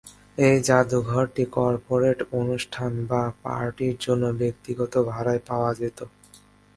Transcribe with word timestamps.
এই 0.37 0.55
জাদুঘরটি 0.67 1.43
কর্পোরেট 1.57 2.19
অনুষ্ঠান 2.39 2.91
বা 3.09 3.21
পার্টির 3.43 3.95
জন্য 4.01 4.23
ব্যক্তিগত 4.41 4.93
ভাড়ায় 5.09 5.41
পাওয়া 5.47 5.71
যেত। 5.79 5.99